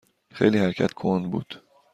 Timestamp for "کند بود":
0.93-1.63